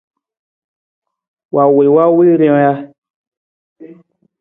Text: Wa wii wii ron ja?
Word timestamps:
Wa 1.55 1.63
wii 1.75 1.93
wii 2.17 2.37
ron 2.39 2.59
ja? 2.65 2.73